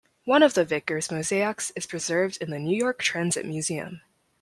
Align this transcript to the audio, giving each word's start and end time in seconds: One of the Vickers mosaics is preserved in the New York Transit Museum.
One 0.25 0.41
of 0.41 0.55
the 0.55 0.65
Vickers 0.65 1.11
mosaics 1.11 1.71
is 1.75 1.85
preserved 1.85 2.37
in 2.41 2.49
the 2.49 2.57
New 2.57 2.75
York 2.75 2.97
Transit 3.03 3.45
Museum. 3.45 4.01